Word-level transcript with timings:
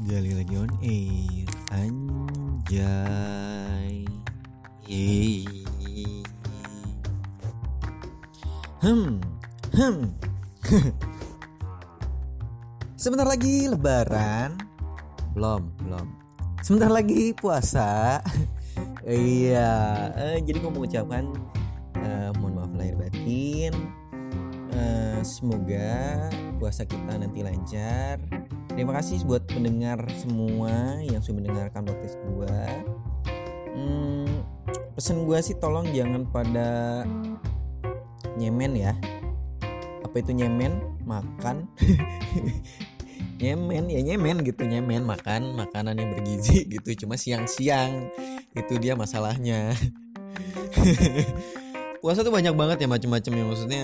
Gali 0.00 0.32
lagi 0.32 0.56
on 0.56 0.72
air. 0.80 1.44
Anjay. 1.76 2.80
Yeay. 4.88 6.24
Hmm 8.80 9.20
Hmm. 9.76 10.16
Sebentar 12.96 13.28
lagi 13.28 13.68
lebaran. 13.68 14.56
Belum 15.36 15.68
Belum. 15.84 16.08
Sebentar 16.64 16.88
lagi 16.88 17.36
puasa. 17.36 18.20
Iya 19.00 20.12
eh, 20.12 20.44
Jadi 20.44 20.60
mau 20.60 20.76
ucapkan 20.76 21.24
eh, 21.96 22.30
Mohon 22.36 22.52
maaf 22.56 22.72
lahir 22.76 22.96
batin. 22.96 23.72
Eh, 24.72 25.20
Semoga 25.24 26.28
puasa 26.56 26.88
kita 26.88 27.20
nanti 27.20 27.44
lancar 27.44 28.20
Terima 28.70 28.94
kasih 28.94 29.26
buat 29.26 29.44
pendengar 29.50 29.98
semua 30.14 31.02
yang 31.02 31.18
sudah 31.18 31.42
mendengarkan 31.42 31.82
podcast 31.82 32.16
gue. 32.22 32.60
Hmm, 33.74 34.30
pesen 34.94 35.26
gue 35.26 35.38
sih 35.42 35.58
tolong 35.58 35.90
jangan 35.90 36.22
pada 36.30 37.02
nyemen 38.38 38.78
ya. 38.78 38.94
Apa 40.06 40.22
itu 40.22 40.30
nyemen? 40.30 40.78
Makan. 41.02 41.66
nyemen 43.40 43.88
ya 43.88 44.00
nyemen 44.04 44.44
gitu 44.44 44.68
nyemen 44.68 45.00
makan 45.08 45.56
makanan 45.56 45.96
yang 45.96 46.12
bergizi 46.12 46.68
gitu 46.68 47.04
cuma 47.04 47.16
siang-siang 47.16 48.12
itu 48.52 48.76
dia 48.76 48.92
masalahnya 48.92 49.72
puasa 52.04 52.20
tuh 52.20 52.32
banyak 52.32 52.52
banget 52.52 52.84
ya 52.84 52.88
macam-macam 52.88 53.32
ya 53.32 53.44
maksudnya 53.48 53.82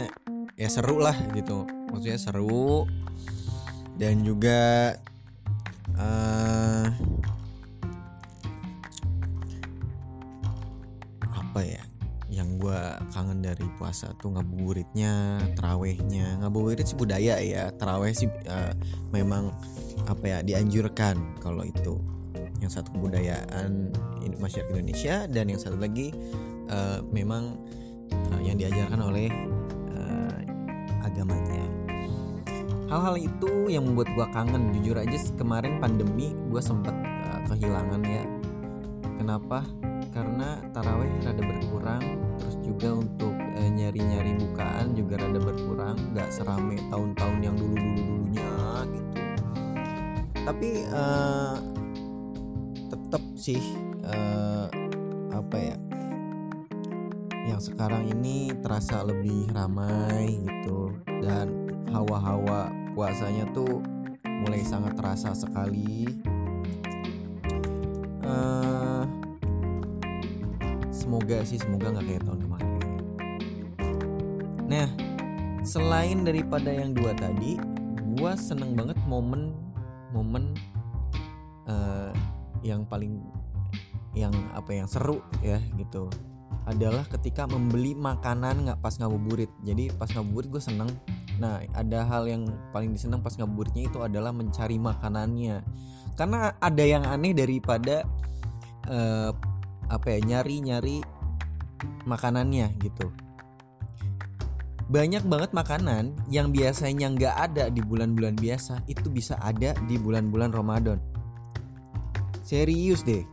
ya 0.60 0.68
seru 0.68 1.00
lah 1.00 1.16
gitu 1.32 1.64
maksudnya 1.88 2.20
seru 2.20 2.84
dan 3.96 4.20
juga 4.20 4.92
uh, 5.96 6.86
apa 11.32 11.60
ya 11.64 11.82
yang 12.28 12.60
gue 12.60 12.80
kangen 13.16 13.40
dari 13.40 13.64
puasa 13.80 14.12
tuh 14.20 14.36
ngabuburitnya, 14.36 15.40
terawehnya, 15.56 16.36
ngabuburit 16.44 16.84
sih 16.84 16.98
budaya 16.98 17.40
ya, 17.40 17.72
teraweh 17.72 18.12
sih 18.12 18.28
uh, 18.28 18.76
memang 19.08 19.56
apa 20.04 20.24
ya 20.24 20.38
dianjurkan 20.44 21.40
kalau 21.40 21.64
itu. 21.64 21.96
Yang 22.60 22.80
satu 22.80 22.92
kebudayaan 22.96 23.92
masyarakat 24.36 24.68
Indonesia 24.72 25.24
dan 25.28 25.48
yang 25.48 25.60
satu 25.60 25.80
lagi 25.80 26.12
uh, 26.68 27.00
memang 27.08 27.56
uh, 28.12 28.40
yang 28.44 28.60
diajarkan 28.60 29.00
oleh 29.00 29.32
uh, 29.96 30.36
agamanya 31.08 31.85
hal-hal 32.86 33.16
itu 33.18 33.70
yang 33.70 33.86
membuat 33.90 34.08
gue 34.14 34.26
kangen. 34.30 34.62
Jujur 34.78 34.96
aja 34.98 35.18
kemarin 35.34 35.82
pandemi 35.82 36.32
gue 36.32 36.62
sempet 36.62 36.94
uh, 36.94 37.40
kehilangan 37.50 38.02
ya. 38.06 38.24
Kenapa? 39.16 39.66
Karena 40.14 40.60
taraweh 40.72 41.10
rada 41.26 41.42
berkurang 41.42 42.04
terus 42.40 42.56
juga 42.62 42.88
untuk 42.94 43.34
uh, 43.34 43.70
nyari-nyari 43.70 44.38
bukaan 44.38 44.94
juga 44.94 45.20
rada 45.20 45.40
berkurang 45.40 45.96
nggak 46.14 46.28
serame 46.30 46.78
tahun-tahun 46.88 47.38
yang 47.42 47.56
dulu-dulu 47.58 48.00
dulunya 48.00 48.50
gitu. 48.92 49.18
Tapi 50.46 50.68
uh, 50.94 51.58
tetap 52.86 53.22
sih 53.34 53.62
uh, 54.06 54.70
apa 55.34 55.56
ya 55.58 55.76
yang 57.46 57.62
sekarang 57.62 58.10
ini 58.10 58.50
terasa 58.58 59.06
lebih 59.06 59.50
ramai 59.54 60.42
gitu 60.42 60.55
hawa-hawa 61.96 62.68
puasanya 62.92 63.48
tuh 63.56 63.80
mulai 64.24 64.60
sangat 64.60 64.92
terasa 65.00 65.32
sekali. 65.32 66.04
Uh, 68.20 69.04
semoga 70.92 71.40
sih 71.46 71.56
semoga 71.56 71.96
nggak 71.96 72.04
kayak 72.04 72.22
tahun 72.26 72.40
kemarin. 72.44 72.74
Nah, 74.66 74.88
selain 75.64 76.26
daripada 76.26 76.68
yang 76.68 76.92
dua 76.92 77.16
tadi, 77.16 77.56
gua 78.18 78.36
seneng 78.36 78.76
banget 78.76 78.98
momen-momen 79.08 80.52
uh, 81.70 82.12
yang 82.60 82.84
paling 82.84 83.22
yang 84.16 84.32
apa 84.56 84.72
yang 84.72 84.88
seru 84.88 85.20
ya 85.44 85.60
gitu 85.76 86.08
adalah 86.66 87.06
ketika 87.06 87.46
membeli 87.46 87.94
makanan 87.94 88.66
nggak 88.66 88.80
pas 88.82 88.96
ngabuburit 88.98 89.52
jadi 89.62 89.92
pas 89.94 90.08
ngabuburit 90.10 90.48
gue 90.50 90.62
seneng 90.64 90.90
nah 91.36 91.60
ada 91.76 92.04
hal 92.08 92.24
yang 92.28 92.48
paling 92.72 92.96
disenang 92.96 93.20
pas 93.20 93.36
ngabuburitnya 93.36 93.88
itu 93.88 93.98
adalah 94.00 94.32
mencari 94.32 94.80
makanannya. 94.80 95.62
Karena 96.16 96.56
ada 96.56 96.84
yang 96.84 97.04
aneh 97.04 97.36
daripada 97.36 98.08
uh, 98.88 99.30
apa 99.86 100.06
ya 100.16 100.18
nyari 100.24 100.56
nyari 100.64 100.96
makanannya 102.08 102.72
gitu. 102.80 103.12
Banyak 104.86 105.26
banget 105.26 105.50
makanan 105.50 106.14
yang 106.30 106.54
biasanya 106.54 107.10
nggak 107.10 107.36
ada 107.36 107.64
di 107.68 107.82
bulan-bulan 107.82 108.38
biasa 108.38 108.86
itu 108.86 109.10
bisa 109.10 109.34
ada 109.42 109.74
di 109.84 109.98
bulan-bulan 109.98 110.54
Ramadan. 110.54 110.98
Serius 112.46 113.02
deh 113.02 113.26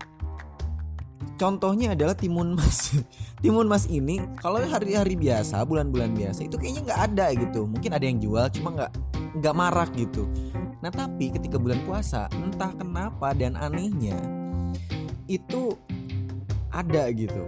contohnya 1.36 1.94
adalah 1.94 2.16
timun 2.16 2.56
mas. 2.56 2.96
Timun 3.44 3.68
mas 3.68 3.86
ini 3.92 4.24
kalau 4.40 4.64
hari-hari 4.64 5.20
biasa 5.20 5.68
bulan-bulan 5.68 6.16
biasa 6.16 6.48
itu 6.48 6.56
kayaknya 6.56 6.82
nggak 6.88 7.02
ada 7.12 7.26
gitu. 7.36 7.68
Mungkin 7.68 7.92
ada 7.92 8.06
yang 8.08 8.20
jual 8.24 8.46
cuma 8.56 8.70
nggak 8.72 8.92
nggak 9.44 9.56
marak 9.56 9.90
gitu. 10.00 10.24
Nah 10.80 10.92
tapi 10.92 11.32
ketika 11.34 11.60
bulan 11.60 11.84
puasa 11.84 12.32
entah 12.32 12.72
kenapa 12.76 13.36
dan 13.36 13.60
anehnya 13.60 14.16
itu 15.28 15.76
ada 16.72 17.12
gitu 17.12 17.44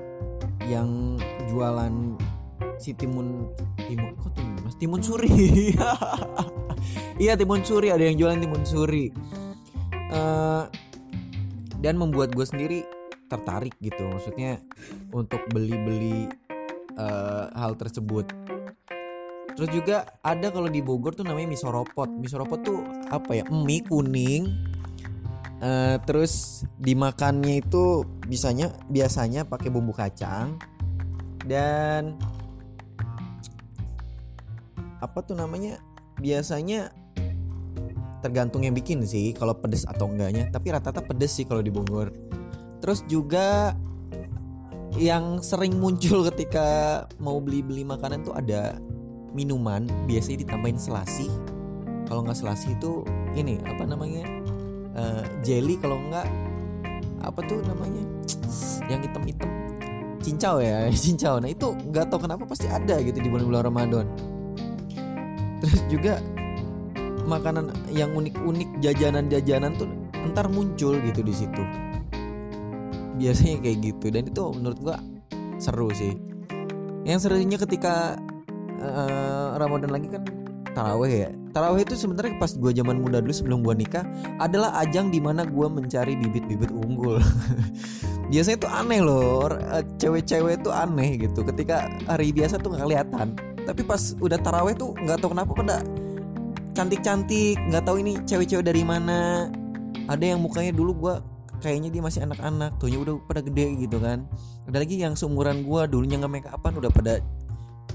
yang 0.67 1.19
jualan 1.47 2.19
si 2.79 2.91
timun 2.91 3.47
timun 3.87 4.13
kok 4.19 4.35
timun 4.35 4.55
mas? 4.63 4.75
Timun 4.75 5.01
suri. 5.01 5.31
Iya 7.15 7.39
timun 7.39 7.63
suri. 7.63 7.89
Ada 7.89 8.11
yang 8.11 8.17
jualan 8.19 8.39
timun 8.43 8.63
suri. 8.67 9.09
Uh, 10.11 10.67
dan 11.79 11.95
membuat 12.01 12.33
gue 12.35 12.45
sendiri 12.45 12.79
tertarik 13.27 13.75
gitu. 13.81 14.05
Maksudnya 14.07 14.61
untuk 15.13 15.41
beli-beli 15.49 16.29
uh, 16.97 17.51
hal 17.53 17.75
tersebut. 17.77 18.29
Terus 19.55 19.69
juga 19.71 20.03
ada 20.19 20.51
kalau 20.51 20.67
di 20.67 20.83
Bogor 20.83 21.15
tuh 21.15 21.23
namanya 21.23 21.47
misoropot 21.47 22.11
misoropot 22.11 22.59
tuh 22.59 22.83
apa 23.07 23.39
ya? 23.39 23.43
Mie 23.47 23.87
kuning 23.87 24.51
uh, 25.63 25.95
terus 26.03 26.65
dimakannya 26.75 27.63
itu 27.63 28.03
bisanya 28.27 28.75
biasanya 28.91 29.47
pakai 29.47 29.71
bumbu 29.71 29.95
kacang. 29.95 30.59
Dan 31.45 32.19
apa 34.99 35.19
tuh 35.23 35.37
namanya? 35.37 35.79
Biasanya 36.19 36.91
tergantung 38.25 38.65
yang 38.65 38.73
bikin 38.73 39.05
sih 39.05 39.37
kalau 39.37 39.53
pedes 39.55 39.85
atau 39.87 40.09
enggaknya. 40.09 40.49
Tapi 40.51 40.67
rata-rata 40.73 40.99
pedes 40.99 41.31
sih 41.31 41.45
kalau 41.47 41.63
di 41.63 41.71
Bogor 41.71 42.11
Terus 42.85 43.01
juga 43.09 43.73
yang 44.93 45.41
sering 45.41 45.81
muncul 45.81 46.21
ketika 46.29 47.01
mau 47.17 47.41
beli-beli 47.41 47.81
makanan 47.81 48.21
tuh 48.21 48.37
ada 48.37 48.77
minuman 49.33 49.89
biasanya 50.05 50.45
ditambahin 50.45 50.77
selasi. 50.77 51.25
Kalau 52.05 52.21
nggak 52.21 52.37
selasi 52.37 52.77
itu 52.77 53.01
ini 53.33 53.57
apa 53.65 53.89
namanya 53.89 54.29
uh, 54.93 55.25
jelly 55.41 55.81
kalau 55.81 55.97
nggak 55.97 56.29
apa 57.25 57.41
tuh 57.49 57.57
namanya 57.65 58.05
yang 58.93 59.01
hitam-hitam 59.01 59.49
cincau 60.21 60.61
ya 60.61 60.85
cincau. 61.09 61.41
Nah 61.41 61.49
itu 61.49 61.73
nggak 61.89 62.05
tahu 62.13 62.29
kenapa 62.29 62.45
pasti 62.45 62.69
ada 62.69 63.01
gitu 63.01 63.17
di 63.17 63.33
bulan-bulan 63.33 63.65
Ramadan. 63.65 64.05
Terus 65.57 65.81
juga 65.89 66.21
makanan 67.25 67.89
yang 67.89 68.13
unik-unik 68.13 68.77
jajanan-jajanan 68.85 69.73
tuh 69.73 69.89
ntar 70.29 70.53
muncul 70.53 71.01
gitu 71.01 71.25
di 71.25 71.33
situ 71.33 71.65
biasanya 73.15 73.63
kayak 73.63 73.77
gitu. 73.81 74.05
Dan 74.11 74.23
itu 74.29 74.43
menurut 74.55 74.79
gua 74.79 74.97
seru 75.57 75.89
sih. 75.91 76.13
Yang 77.05 77.29
serunya 77.29 77.57
ketika 77.61 78.17
uh, 78.81 79.55
Ramadan 79.61 79.93
lagi 79.93 80.07
kan 80.09 80.23
taraweh 80.75 81.13
ya. 81.27 81.29
Taraweh 81.55 81.87
itu 81.87 81.95
sebenarnya 81.95 82.35
pas 82.35 82.51
gua 82.59 82.75
zaman 82.75 82.99
muda 82.99 83.23
dulu 83.23 83.31
sebelum 83.31 83.63
gua 83.63 83.73
nikah 83.73 84.03
adalah 84.43 84.75
ajang 84.83 85.09
di 85.09 85.23
mana 85.23 85.47
gua 85.47 85.71
mencari 85.71 86.19
bibit-bibit 86.19 86.69
unggul. 86.69 87.17
Biasanya 88.31 88.57
tuh 88.59 88.71
aneh 88.73 88.99
loh 88.99 89.47
eh, 89.53 89.85
cewek-cewek 90.01 90.65
tuh 90.65 90.75
aneh 90.75 91.15
gitu. 91.15 91.45
Ketika 91.47 91.87
hari 92.09 92.35
biasa 92.35 92.59
tuh 92.59 92.75
nggak 92.75 92.83
kelihatan. 92.83 93.27
Tapi 93.65 93.81
pas 93.81 94.13
udah 94.21 94.37
taraweh 94.37 94.75
tuh 94.77 94.93
nggak 94.93 95.17
tahu 95.23 95.33
kenapa 95.33 95.51
pada 95.55 95.77
cantik-cantik 96.75 97.55
nggak 97.71 97.83
tahu 97.87 97.97
ini 98.03 98.19
cewek-cewek 98.27 98.65
dari 98.65 98.83
mana. 98.83 99.47
Ada 100.05 100.35
yang 100.35 100.43
mukanya 100.43 100.75
dulu 100.75 100.91
gua 100.93 101.15
kayaknya 101.61 101.89
dia 101.91 102.01
masih 102.03 102.25
anak-anak 102.25 102.77
tuhnya 102.79 102.99
udah 103.01 103.15
pada 103.25 103.41
gede 103.43 103.87
gitu 103.87 103.97
kan. 104.01 104.27
Ada 104.67 104.77
lagi 104.81 104.95
yang 104.99 105.13
seumuran 105.13 105.63
gua 105.63 105.85
dulunya 105.85 106.19
nggak 106.19 106.31
make 106.31 106.49
upan 106.49 106.73
udah 106.79 106.91
pada 106.91 107.13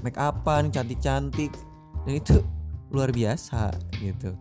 make 0.01 0.17
upan 0.17 0.69
cantik-cantik. 0.73 1.51
Dan 2.05 2.13
itu 2.17 2.41
luar 2.91 3.13
biasa 3.13 3.71
gitu. 4.01 4.35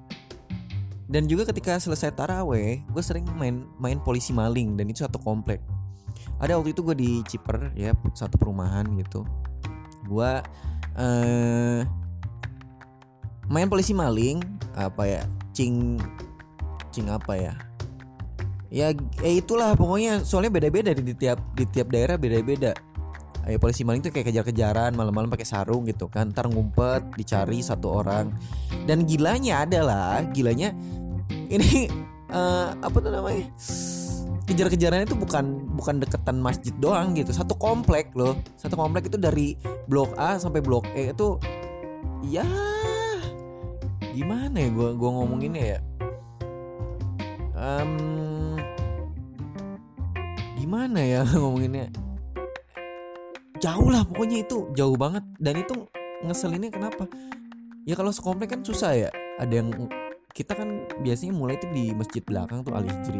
Dan 1.11 1.26
juga 1.26 1.43
ketika 1.50 1.75
selesai 1.82 2.14
taraweh 2.14 2.87
gue 2.87 3.02
sering 3.02 3.26
main 3.34 3.67
main 3.82 3.99
polisi 3.99 4.31
maling 4.31 4.78
dan 4.78 4.87
itu 4.87 5.02
satu 5.02 5.19
komplek. 5.19 5.58
Ada 6.38 6.55
waktu 6.55 6.70
itu 6.70 6.87
gue 6.87 6.96
di 6.96 7.11
Ciper 7.26 7.75
ya 7.75 7.90
satu 8.14 8.38
perumahan 8.38 8.87
gitu. 8.94 9.26
Gue 10.06 10.38
eh, 10.94 11.82
main 13.50 13.66
polisi 13.66 13.90
maling 13.90 14.38
apa 14.78 15.02
ya 15.02 15.23
cing 15.50 15.99
cing 16.94 17.11
apa 17.11 17.34
ya 17.34 17.55
ya 18.70 18.94
eh 19.26 19.34
itulah 19.43 19.75
pokoknya. 19.75 20.22
Soalnya 20.22 20.55
beda-beda 20.55 20.94
di 20.94 21.14
tiap 21.14 21.43
di 21.52 21.67
tiap 21.67 21.90
daerah 21.90 22.17
beda-beda. 22.17 22.72
Ayo 23.49 23.56
polisi 23.56 23.82
maling 23.82 24.05
tuh 24.05 24.12
kayak 24.12 24.31
kejar-kejaran 24.31 24.93
malam-malam 24.93 25.32
pakai 25.32 25.49
sarung 25.49 25.84
gitu 25.88 26.06
kan. 26.06 26.31
Ntar 26.31 26.46
ngumpet 26.49 27.19
dicari 27.19 27.61
satu 27.61 28.00
orang. 28.00 28.31
Dan 28.84 29.08
gilanya 29.08 29.67
adalah 29.67 30.22
gilanya 30.31 30.70
ini 31.50 31.90
uh, 32.31 32.76
apa 32.87 32.96
tuh 33.00 33.11
namanya? 33.11 33.49
Kejar-kejaran 34.44 35.06
itu 35.06 35.14
bukan 35.14 35.44
bukan 35.78 36.02
deketan 36.02 36.37
masjid 36.38 36.75
doang 36.78 37.16
gitu. 37.16 37.32
Satu 37.32 37.56
komplek 37.56 38.12
loh. 38.14 38.38
Satu 38.61 38.76
komplek 38.76 39.08
itu 39.08 39.16
dari 39.16 39.56
blok 39.88 40.14
A 40.20 40.37
sampai 40.37 40.61
blok 40.61 40.87
E 40.94 41.11
itu 41.11 41.38
ya 42.26 42.44
gimana 44.11 44.58
ya 44.58 44.69
gue 44.75 44.88
gua 44.99 45.11
ngomonginnya 45.16 45.64
ya? 45.64 45.78
Um, 47.56 48.39
gimana 50.70 51.02
ya 51.02 51.26
ngomonginnya? 51.34 51.90
Jauh 53.58 53.90
lah 53.90 54.06
pokoknya 54.06 54.46
itu 54.46 54.70
jauh 54.78 54.94
banget. 54.94 55.26
Dan 55.43 55.67
itu 55.67 55.75
ngeselinnya 56.22 56.70
kenapa? 56.70 57.11
Ya 57.82 57.99
kalau 57.99 58.14
sekomplek 58.14 58.55
kan 58.55 58.62
susah 58.62 58.94
ya. 58.94 59.11
Ada 59.43 59.50
yang 59.50 59.90
kita 60.31 60.55
kan 60.55 60.87
biasanya 61.02 61.34
mulai 61.34 61.58
itu 61.58 61.67
di 61.75 61.90
masjid 61.90 62.22
belakang 62.22 62.62
tuh 62.62 62.70
al 62.78 62.87
hijri. 62.87 63.19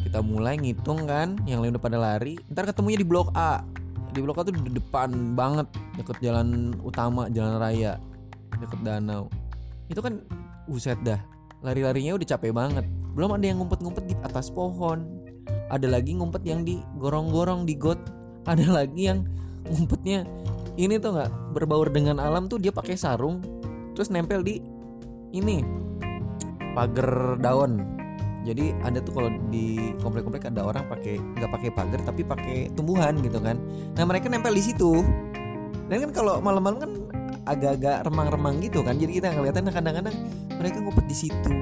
Kita 0.00 0.24
mulai 0.24 0.56
ngitung 0.56 1.04
kan 1.04 1.36
yang 1.44 1.60
lain 1.60 1.76
udah 1.76 1.84
pada 1.84 2.00
lari. 2.00 2.40
Ntar 2.48 2.72
ketemunya 2.72 2.96
di 2.96 3.04
blok 3.04 3.36
A. 3.36 3.60
Di 4.08 4.24
blok 4.24 4.40
A 4.40 4.48
tuh 4.48 4.56
di 4.56 4.72
depan 4.72 5.36
banget 5.36 5.68
deket 6.00 6.16
jalan 6.24 6.72
utama 6.80 7.28
jalan 7.28 7.60
raya 7.60 8.00
deket 8.56 8.80
danau. 8.80 9.28
Itu 9.92 10.00
kan 10.00 10.16
buset 10.64 10.96
dah. 11.04 11.20
Lari-larinya 11.60 12.16
udah 12.16 12.24
capek 12.24 12.56
banget. 12.56 12.88
Belum 13.12 13.36
ada 13.36 13.44
yang 13.44 13.60
ngumpet-ngumpet 13.60 14.08
di 14.08 14.16
atas 14.24 14.48
pohon 14.48 15.19
ada 15.70 15.86
lagi 15.86 16.18
ngumpet 16.18 16.42
yang 16.44 16.66
di 16.66 16.82
gorong-gorong 16.98 17.64
di 17.64 17.78
got 17.78 17.98
ada 18.44 18.66
lagi 18.66 19.06
yang 19.06 19.24
ngumpetnya 19.70 20.26
ini 20.74 20.98
tuh 20.98 21.14
nggak 21.14 21.54
berbaur 21.54 21.88
dengan 21.94 22.18
alam 22.18 22.50
tuh 22.50 22.58
dia 22.58 22.74
pakai 22.74 22.98
sarung 22.98 23.40
terus 23.94 24.10
nempel 24.10 24.42
di 24.42 24.58
ini 25.30 25.62
pagar 26.72 27.38
daun. 27.38 27.82
Jadi 28.40 28.72
ada 28.80 29.04
tuh 29.04 29.12
kalau 29.12 29.30
di 29.52 29.92
komplek-komplek 30.00 30.48
ada 30.48 30.64
orang 30.64 30.88
pakai 30.88 31.20
nggak 31.20 31.50
pakai 31.52 31.70
pagar 31.76 32.00
tapi 32.00 32.22
pakai 32.24 32.58
tumbuhan 32.72 33.20
gitu 33.20 33.36
kan. 33.36 33.60
Nah 33.98 34.04
mereka 34.08 34.32
nempel 34.32 34.56
di 34.56 34.64
situ. 34.64 35.04
Dan 35.90 36.08
kan 36.08 36.10
kalau 36.14 36.40
malam-malam 36.40 36.78
kan 36.80 36.90
agak-agak 37.44 38.06
remang-remang 38.08 38.62
gitu 38.64 38.80
kan. 38.80 38.96
Jadi 38.96 39.20
kita 39.20 39.34
ngeliatin 39.34 39.68
kadang-kadang 39.68 40.16
mereka 40.56 40.76
ngumpet 40.80 41.04
di 41.10 41.16
situ. 41.28 41.52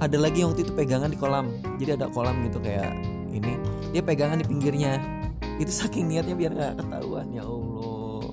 Ada 0.00 0.16
lagi 0.16 0.40
yang 0.40 0.56
waktu 0.56 0.64
itu 0.64 0.72
pegangan 0.72 1.12
di 1.12 1.18
kolam. 1.20 1.52
Jadi 1.76 2.00
ada 2.00 2.08
kolam 2.08 2.40
gitu 2.48 2.64
kayak 2.64 2.96
ini 3.38 3.54
dia 3.92 4.02
pegangan 4.02 4.40
di 4.40 4.46
pinggirnya. 4.48 4.98
Itu 5.56 5.72
saking 5.72 6.08
niatnya 6.12 6.36
biar 6.36 6.52
nggak 6.52 6.74
ketahuan 6.84 7.32
ya 7.32 7.44
Allah. 7.44 8.28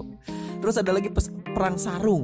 Terus 0.60 0.76
ada 0.80 0.92
lagi 0.96 1.12
perang 1.56 1.76
sarung. 1.76 2.24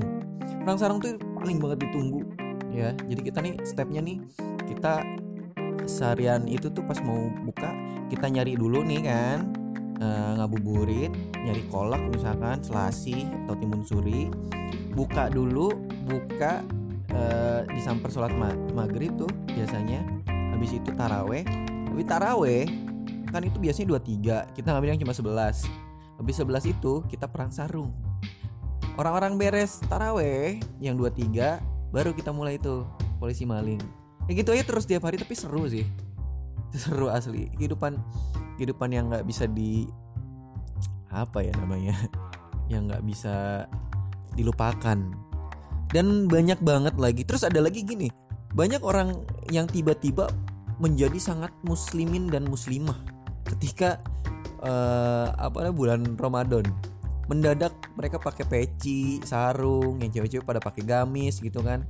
Perang 0.63 0.77
sarung 0.79 0.99
tuh 0.99 1.15
paling 1.39 1.59
banget 1.59 1.87
ditunggu 1.87 2.23
ya. 2.71 2.95
Jadi 2.95 3.21
kita 3.21 3.39
nih 3.43 3.53
stepnya 3.63 4.01
nih 4.03 4.17
kita 4.67 5.03
seharian 5.89 6.45
itu 6.45 6.69
tuh 6.69 6.85
pas 6.85 6.99
mau 7.01 7.17
buka 7.43 7.73
kita 8.11 8.29
nyari 8.29 8.53
dulu 8.53 8.85
nih 8.85 9.01
kan 9.01 9.37
e, 9.97 10.07
ngabuburit 10.37 11.09
nyari 11.33 11.65
kolak 11.71 12.01
misalkan 12.13 12.61
selasi 12.61 13.25
atau 13.45 13.55
timun 13.57 13.81
suri. 13.83 14.29
Buka 14.93 15.31
dulu 15.31 15.73
buka 16.05 16.61
e, 17.09 17.21
disamper 17.73 18.11
sholat 18.11 18.33
ma 18.35 18.53
maghrib 18.75 19.15
tuh 19.17 19.29
biasanya. 19.51 20.05
Habis 20.29 20.75
itu 20.75 20.91
taraweh 20.91 21.43
tapi 21.89 22.03
taraweh 22.05 22.63
kan 23.29 23.41
itu 23.45 23.57
biasanya 23.57 23.97
23 23.97 24.57
kita 24.57 24.67
ngambil 24.73 24.89
yang 24.93 25.01
cuma 25.01 25.13
11 25.13 25.89
habis 26.19 26.35
11 26.35 26.75
itu 26.75 26.99
kita 27.07 27.31
perang 27.31 27.47
sarung. 27.47 27.95
Orang-orang 28.99 29.39
beres 29.39 29.79
taraweh 29.87 30.59
yang 30.83 30.99
23 30.99 31.63
baru 31.95 32.11
kita 32.11 32.35
mulai 32.35 32.59
itu 32.59 32.83
polisi 33.23 33.47
maling. 33.47 33.79
Ya 34.27 34.35
gitu 34.35 34.51
aja 34.51 34.67
terus 34.67 34.83
tiap 34.83 35.07
hari 35.07 35.15
tapi 35.15 35.31
seru 35.31 35.63
sih. 35.71 35.87
Seru 36.75 37.07
asli. 37.07 37.47
Kehidupan 37.55 37.95
kehidupan 38.59 38.91
yang 38.91 39.07
nggak 39.07 39.23
bisa 39.23 39.47
di 39.47 39.87
apa 41.09 41.41
ya 41.41 41.55
namanya 41.55 41.95
yang 42.71 42.91
nggak 42.91 43.07
bisa 43.07 43.63
dilupakan. 44.35 44.99
Dan 45.89 46.27
banyak 46.27 46.59
banget 46.59 46.99
lagi. 46.99 47.23
Terus 47.23 47.47
ada 47.47 47.63
lagi 47.63 47.87
gini 47.87 48.11
banyak 48.49 48.81
orang 48.81 49.23
yang 49.53 49.69
tiba-tiba 49.69 50.27
menjadi 50.79 51.19
sangat 51.19 51.51
muslimin 51.67 52.31
dan 52.31 52.47
muslimah 52.47 52.95
ketika 53.45 53.99
uh, 54.63 55.35
apa 55.35 55.71
bulan 55.75 56.15
Ramadan 56.15 56.63
mendadak 57.29 57.77
mereka 57.93 58.17
pakai 58.17 58.41
peci, 58.49 59.21
sarung, 59.21 60.01
yang 60.01 60.09
cewek-cewek 60.09 60.41
pada 60.47 60.57
pakai 60.57 60.81
gamis 60.81 61.37
gitu 61.37 61.61
kan. 61.61 61.85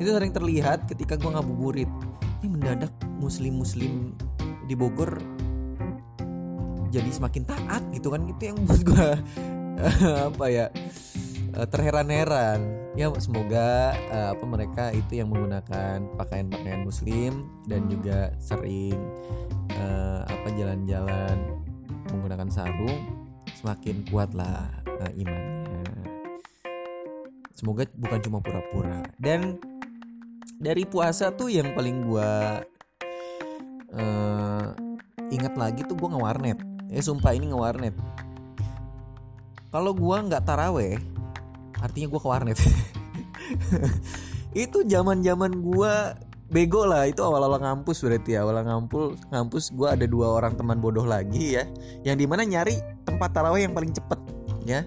Itu 0.00 0.16
sering 0.16 0.32
terlihat 0.32 0.88
ketika 0.88 1.20
gua 1.20 1.36
ngabuburit. 1.36 1.90
Ini 2.40 2.48
mendadak 2.48 2.90
muslim-muslim 3.20 4.16
di 4.64 4.74
Bogor 4.74 5.20
jadi 6.92 7.08
semakin 7.08 7.42
taat 7.48 7.82
gitu 7.96 8.12
kan 8.12 8.28
itu 8.28 8.42
yang 8.52 8.58
buat 8.68 8.80
gua 8.84 9.16
apa 10.30 10.46
ya 10.52 10.66
eh, 11.56 11.66
terheran-heran 11.72 12.60
ya 12.92 13.08
semoga 13.16 13.96
uh, 14.12 14.36
apa 14.36 14.44
mereka 14.44 14.84
itu 14.92 15.24
yang 15.24 15.32
menggunakan 15.32 16.04
pakaian-pakaian 16.20 16.84
muslim 16.84 17.48
dan 17.64 17.88
juga 17.88 18.36
sering 18.36 18.96
uh, 19.80 20.28
apa 20.28 20.48
jalan-jalan 20.52 21.56
menggunakan 22.12 22.48
sarung 22.52 23.00
semakin 23.56 24.04
kuatlah 24.12 24.68
uh, 25.00 25.12
imannya. 25.16 25.88
Semoga 27.56 27.86
bukan 27.96 28.20
cuma 28.20 28.38
pura-pura. 28.42 29.06
Dan 29.16 29.56
dari 30.58 30.84
puasa 30.84 31.32
tuh 31.32 31.48
yang 31.48 31.72
paling 31.72 32.04
gua 32.04 32.60
uh, 33.94 34.66
ingat 35.30 35.54
lagi 35.56 35.86
tuh 35.88 35.96
gua 35.96 36.12
ngewarnet. 36.12 36.58
Ya 36.92 37.00
sumpah 37.00 37.32
ini 37.32 37.54
ngewarnet. 37.54 37.94
Kalau 39.72 39.96
gua 39.96 40.20
nggak 40.20 40.44
taraweh, 40.44 41.00
artinya 41.82 42.06
gua 42.14 42.20
ke 42.22 42.28
warnet. 42.30 42.58
itu 44.64 44.78
zaman-zaman 44.86 45.50
gua 45.58 46.14
bego 46.52 46.84
lah. 46.84 47.08
Itu 47.08 47.24
awal-awal 47.24 47.58
ngampus 47.64 48.04
berarti 48.04 48.36
ya. 48.36 48.44
Awal 48.44 48.62
ngampus 48.68 49.18
ngampus 49.32 49.64
gue 49.72 49.88
ada 49.88 50.04
dua 50.04 50.36
orang 50.36 50.54
teman 50.54 50.78
bodoh 50.78 51.08
lagi 51.08 51.56
ya 51.56 51.64
yang 52.04 52.20
di 52.20 52.28
mana 52.28 52.44
nyari 52.44 52.76
tempat 53.08 53.32
taraweh 53.32 53.64
yang 53.64 53.72
paling 53.72 53.90
cepet 53.90 54.20
ya. 54.68 54.84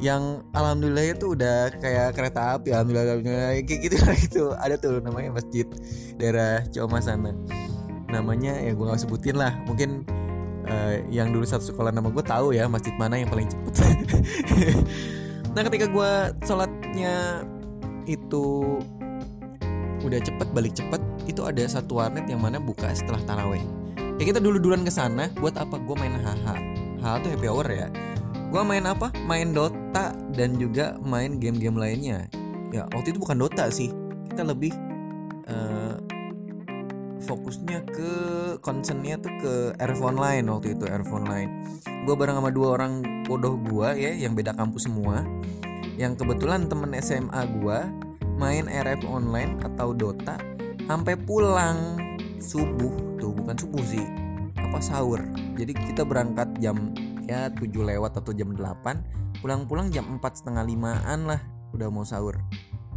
Yang 0.00 0.48
alhamdulillah 0.56 1.12
itu 1.12 1.36
udah 1.36 1.76
kayak 1.76 2.16
kereta 2.16 2.56
api 2.56 2.72
alhamdulillah, 2.72 3.20
kayak 3.60 3.80
gitu 3.84 3.96
lah 4.00 4.16
itu. 4.16 4.44
Ada 4.56 4.74
tuh 4.80 5.04
namanya 5.04 5.36
masjid 5.36 5.68
daerah 6.16 6.64
Coma 6.72 7.04
sana. 7.04 7.36
Namanya 8.08 8.56
ya 8.64 8.72
gue 8.72 8.84
nggak 8.88 9.04
sebutin 9.04 9.36
lah. 9.36 9.52
Mungkin 9.68 10.08
uh, 10.64 11.04
yang 11.12 11.36
dulu 11.36 11.44
satu 11.44 11.68
sekolah 11.68 11.92
nama 11.92 12.08
gue 12.08 12.24
tahu 12.24 12.56
ya 12.56 12.64
masjid 12.64 12.96
mana 12.96 13.20
yang 13.20 13.28
paling 13.28 13.44
cepet 13.44 13.74
nah 15.50 15.62
ketika 15.66 15.86
gue 15.90 16.10
sholatnya 16.46 17.46
itu 18.06 18.78
udah 20.00 20.20
cepet 20.20 20.48
balik 20.56 20.72
cepet 20.72 21.02
itu 21.28 21.44
ada 21.44 21.62
satu 21.68 22.00
warnet 22.00 22.26
yang 22.26 22.40
mana 22.40 22.56
buka 22.56 22.90
setelah 22.96 23.20
taraweh. 23.28 23.62
Ya 24.20 24.24
kita 24.28 24.40
dulu 24.40 24.60
duluan 24.60 24.84
ke 24.84 24.92
sana 24.92 25.32
buat 25.40 25.56
apa? 25.56 25.80
Gue 25.80 25.96
main 25.96 26.12
haha 26.12 26.56
haha 27.00 27.20
tuh 27.24 27.30
happy 27.32 27.46
hour 27.48 27.66
ya. 27.68 27.88
Gue 28.50 28.62
main 28.66 28.84
apa? 28.84 29.12
Main 29.24 29.54
Dota 29.54 30.12
dan 30.34 30.58
juga 30.58 30.98
main 31.00 31.38
game-game 31.38 31.76
lainnya. 31.78 32.26
Ya 32.74 32.88
waktu 32.92 33.14
itu 33.14 33.20
bukan 33.22 33.38
Dota 33.40 33.70
sih. 33.70 33.92
Kita 34.32 34.42
lebih 34.44 34.74
uh, 35.48 35.96
fokusnya 37.20 37.84
ke 37.86 38.12
concernnya 38.64 39.20
tuh 39.20 39.32
ke 39.38 39.52
RF 39.76 40.00
Online 40.00 40.44
waktu 40.48 40.74
itu 40.74 40.84
RF 40.88 41.10
Online. 41.12 41.50
Gue 42.08 42.14
bareng 42.16 42.40
sama 42.40 42.50
dua 42.50 42.80
orang 42.80 43.24
bodoh 43.28 43.60
gue 43.60 43.88
ya 44.00 44.12
yang 44.16 44.34
beda 44.34 44.56
kampus 44.56 44.90
semua 44.90 45.22
yang 46.00 46.16
kebetulan 46.16 46.64
temen 46.64 46.96
SMA 46.96 47.60
gue 47.60 47.78
main 48.40 48.64
RF 48.64 49.04
online 49.04 49.60
atau 49.60 49.92
Dota 49.92 50.40
sampai 50.88 51.12
pulang 51.12 52.00
subuh. 52.40 53.20
Tuh 53.20 53.36
bukan 53.36 53.52
subuh 53.52 53.84
sih 53.84 54.08
apa 54.56 54.80
sahur. 54.80 55.20
Jadi 55.60 55.76
kita 55.76 56.08
berangkat 56.08 56.56
jam 56.56 56.96
ya 57.28 57.52
7 57.52 57.68
lewat 57.68 58.16
atau 58.16 58.32
jam 58.32 58.56
8 58.56 59.44
pulang-pulang 59.44 59.92
jam 59.92 60.08
4 60.08 60.24
setengah 60.40 60.64
limaan 60.64 61.28
lah 61.28 61.40
udah 61.76 61.92
mau 61.92 62.08
sahur. 62.08 62.40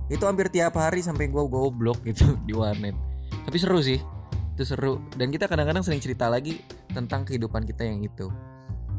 Itu 0.08 0.24
hampir 0.24 0.48
tiap 0.48 0.80
hari 0.80 1.04
sampai 1.04 1.28
gue 1.28 1.44
goblok 1.44 2.00
gitu 2.08 2.40
di 2.48 2.56
warnet. 2.56 2.96
Tapi 3.44 3.58
seru 3.60 3.84
sih 3.84 4.00
itu 4.56 4.64
seru. 4.64 5.04
Dan 5.12 5.28
kita 5.28 5.52
kadang-kadang 5.52 5.84
sering 5.84 6.00
cerita 6.00 6.32
lagi 6.32 6.64
tentang 6.96 7.28
kehidupan 7.28 7.68
kita 7.68 7.84
yang 7.84 8.00
itu. 8.00 8.32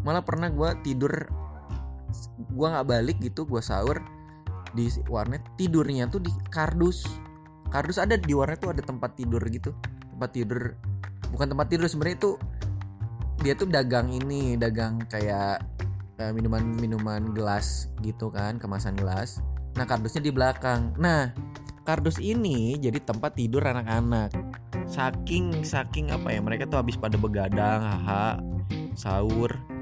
Malah 0.04 0.20
pernah 0.20 0.52
gue 0.52 0.76
tidur 0.84 1.43
gue 2.36 2.66
nggak 2.66 2.86
balik 2.86 3.16
gitu 3.20 3.46
gue 3.46 3.62
sahur 3.62 4.02
di 4.74 4.90
warnet 5.06 5.42
tidurnya 5.54 6.10
tuh 6.10 6.20
di 6.20 6.30
kardus. 6.50 7.06
Kardus 7.70 8.02
ada 8.02 8.18
di 8.18 8.34
warnet 8.34 8.58
tuh 8.58 8.74
ada 8.74 8.82
tempat 8.82 9.14
tidur 9.14 9.42
gitu. 9.48 9.70
Tempat 10.14 10.30
tidur 10.34 10.74
bukan 11.30 11.46
tempat 11.50 11.66
tidur 11.70 11.86
sebenarnya 11.90 12.16
itu 12.18 12.32
dia 13.42 13.54
tuh 13.58 13.66
dagang 13.66 14.10
ini 14.10 14.54
dagang 14.54 15.02
kayak 15.10 15.62
uh, 16.18 16.32
minuman-minuman 16.34 17.34
gelas 17.34 17.90
gitu 18.02 18.30
kan 18.30 18.58
kemasan 18.58 18.98
gelas. 18.98 19.42
Nah 19.74 19.86
kardusnya 19.86 20.22
di 20.22 20.32
belakang. 20.34 20.94
Nah 20.98 21.34
kardus 21.86 22.18
ini 22.18 22.78
jadi 22.78 22.98
tempat 23.02 23.38
tidur 23.38 23.62
anak-anak. 23.62 24.34
Saking 24.84 25.64
saking 25.64 26.10
apa 26.10 26.34
ya 26.34 26.40
mereka 26.42 26.66
tuh 26.66 26.82
habis 26.82 26.98
pada 26.98 27.16
begadang 27.16 27.80
haha 27.82 28.38
sahur 28.94 29.73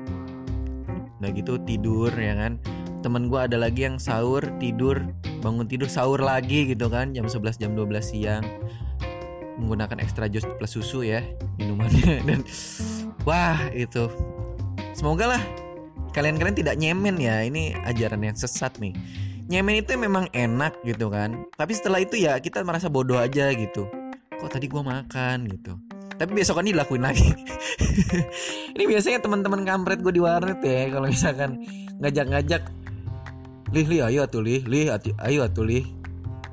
udah 1.23 1.31
gitu 1.31 1.55
tidur 1.62 2.11
ya 2.11 2.35
kan. 2.35 2.59
Temen 2.99 3.31
gue 3.31 3.38
ada 3.38 3.55
lagi 3.55 3.87
yang 3.87 4.02
sahur 4.02 4.43
tidur 4.59 4.99
bangun 5.38 5.71
tidur 5.71 5.87
sahur 5.87 6.19
lagi 6.23 6.71
gitu 6.71 6.91
kan 6.91 7.14
jam 7.14 7.31
11 7.31 7.62
jam 7.62 7.71
12 7.79 8.02
siang. 8.02 8.43
Menggunakan 9.62 10.02
extra 10.02 10.26
jus 10.26 10.43
plus 10.43 10.75
susu 10.75 11.07
ya 11.07 11.23
minumannya. 11.62 12.19
Dan 12.29 12.43
wah 13.23 13.62
itu. 13.71 14.11
Semoga 14.99 15.38
lah 15.38 15.43
kalian-kalian 16.11 16.59
tidak 16.59 16.75
nyemen 16.76 17.17
ya 17.23 17.47
ini 17.47 17.71
ajaran 17.87 18.26
yang 18.26 18.35
sesat 18.35 18.75
nih. 18.83 18.99
Nyemen 19.47 19.79
itu 19.79 19.95
memang 19.95 20.26
enak 20.35 20.83
gitu 20.83 21.07
kan 21.07 21.47
tapi 21.55 21.71
setelah 21.79 22.02
itu 22.02 22.19
ya 22.19 22.35
kita 22.43 22.67
merasa 22.67 22.91
bodoh 22.91 23.23
aja 23.23 23.47
gitu. 23.55 23.87
Kok 24.43 24.50
tadi 24.50 24.67
gue 24.67 24.83
makan 24.83 25.47
gitu 25.47 25.92
tapi 26.16 26.31
besok 26.37 26.61
kan 26.61 26.66
dilakuin 26.66 27.02
lagi. 27.04 27.28
Ini 28.76 28.85
biasanya 28.88 29.19
teman-teman 29.23 29.64
kampret 29.64 30.00
gue 30.00 30.12
di 30.12 30.23
warnet 30.23 30.61
ya 30.61 30.92
kalau 30.92 31.07
misalkan 31.09 31.64
ngajak-ngajak 32.00 32.62
lih 33.73 33.87
lih 33.88 34.00
ayo 34.04 34.28
atuh 34.28 34.45
lih 34.45 34.61
lih 34.69 34.92
ayo 35.23 35.40
atuh 35.49 35.64
lih. 35.64 35.85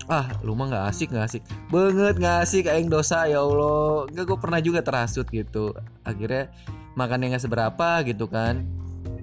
Ah 0.10 0.26
lu 0.42 0.58
mah 0.58 0.72
nggak 0.72 0.86
asik 0.90 1.14
nggak 1.14 1.26
asik. 1.28 1.44
Banget 1.70 2.16
nggak 2.18 2.38
asik 2.48 2.66
aing 2.66 2.90
dosa 2.90 3.28
ya 3.30 3.44
allah. 3.44 4.10
Nggak 4.10 4.26
gue 4.26 4.38
pernah 4.40 4.60
juga 4.64 4.80
terhasut 4.82 5.28
gitu. 5.30 5.76
Akhirnya 6.02 6.50
makannya 6.98 7.36
nggak 7.36 7.44
seberapa 7.44 8.02
gitu 8.08 8.26
kan. 8.26 8.66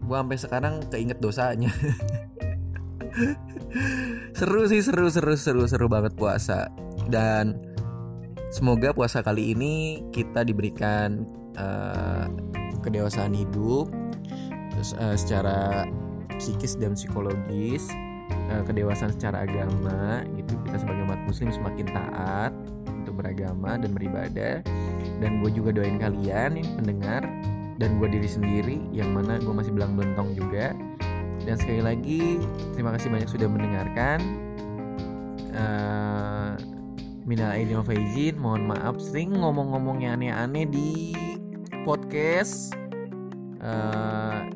Gue 0.06 0.16
sampai 0.16 0.38
sekarang 0.38 0.74
keinget 0.92 1.18
dosanya. 1.18 1.72
Seru 4.36 4.68
sih 4.68 4.84
seru 4.84 5.08
seru 5.08 5.34
seru 5.34 5.64
seru 5.66 5.86
banget 5.88 6.14
puasa. 6.14 6.68
Dan 7.08 7.65
semoga 8.50 8.94
puasa 8.94 9.22
kali 9.22 9.52
ini 9.54 10.06
kita 10.14 10.46
diberikan 10.46 11.26
uh, 11.58 12.26
kedewasaan 12.82 13.34
hidup 13.34 13.90
terus 14.74 14.94
uh, 15.00 15.16
secara 15.18 15.88
psikis 16.36 16.76
dan 16.76 16.94
psikologis 16.94 17.88
uh, 18.52 18.62
kedewasaan 18.62 19.12
secara 19.14 19.46
agama 19.46 20.22
gitu. 20.36 20.54
Kita 20.68 20.76
sebagai 20.82 21.02
umat 21.08 21.20
muslim 21.26 21.50
semakin 21.50 21.86
taat 21.90 22.52
untuk 22.86 23.22
beragama 23.22 23.78
dan 23.80 23.90
beribadah. 23.94 24.60
Dan 25.18 25.40
gue 25.40 25.50
juga 25.50 25.72
doain 25.72 25.96
kalian 25.96 26.60
yang 26.60 26.70
pendengar 26.76 27.22
dan 27.76 28.00
gue 28.00 28.08
diri 28.08 28.28
sendiri 28.28 28.76
yang 28.92 29.12
mana 29.12 29.40
gue 29.40 29.54
masih 29.54 29.72
bilang 29.72 29.96
belentong 29.96 30.36
juga. 30.36 30.76
Dan 31.46 31.54
sekali 31.56 31.80
lagi 31.80 32.42
terima 32.74 32.92
kasih 32.96 33.08
banyak 33.08 33.28
sudah 33.30 33.48
mendengarkan. 33.48 34.18
Uh, 35.56 36.35
minal 37.26 37.50
aidin 37.50 37.82
faizin 37.82 38.38
mohon 38.38 38.70
maaf 38.70 39.02
sering 39.02 39.34
ngomong-ngomong 39.34 39.98
yang 39.98 40.22
aneh-aneh 40.22 40.62
di 40.70 40.90
podcast. 41.82 42.70
Uh, 43.58 44.46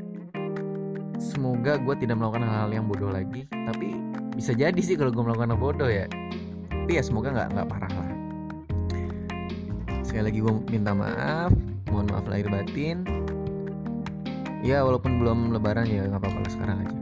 semoga 1.18 1.82
gue 1.82 1.94
tidak 1.98 2.22
melakukan 2.22 2.46
hal-hal 2.46 2.70
yang 2.70 2.86
bodoh 2.86 3.10
lagi. 3.10 3.42
Tapi 3.50 3.98
bisa 4.38 4.54
jadi 4.54 4.78
sih 4.78 4.94
kalau 4.94 5.10
gue 5.10 5.18
melakukan 5.18 5.50
hal 5.50 5.58
bodoh 5.58 5.90
ya. 5.90 6.06
Tapi 6.70 6.94
ya 6.94 7.02
semoga 7.02 7.34
nggak 7.34 7.48
nggak 7.58 7.66
parah 7.66 7.92
lah. 7.92 8.12
Sekali 10.06 10.30
lagi 10.30 10.38
gue 10.38 10.54
minta 10.70 10.94
maaf 10.94 11.50
mohon 11.90 12.06
maaf 12.06 12.30
lahir 12.30 12.46
batin. 12.46 13.02
Ya 14.62 14.86
walaupun 14.86 15.18
belum 15.18 15.58
lebaran 15.58 15.90
ya 15.90 16.06
nggak 16.06 16.22
apa-apa 16.22 16.46
sekarang 16.46 16.86
aja. 16.86 16.98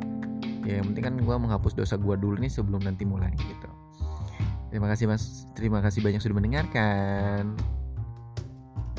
Ya 0.65 0.81
yang 0.81 0.97
penting 0.97 1.05
kan 1.05 1.15
gue 1.21 1.37
menghapus 1.37 1.77
dosa 1.77 2.01
gue 2.01 2.17
dulu 2.17 2.41
nih 2.41 2.49
sebelum 2.49 2.81
nanti 2.81 3.05
mulai 3.05 3.37
gitu 3.37 3.78
terima 4.69 4.87
kasih 4.89 5.05
mas. 5.09 5.49
Terima 5.57 5.79
kasih 5.83 6.01
banyak 6.05 6.21
sudah 6.21 6.37
mendengarkan. 6.37 7.57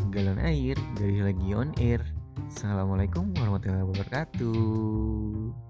Galon 0.09 0.41
air 0.41 0.77
dari 0.97 1.21
lagi 1.21 1.49
on 1.53 1.69
air. 1.77 2.01
Assalamualaikum 2.49 3.29
warahmatullahi 3.37 3.85
wabarakatuh. 3.85 5.68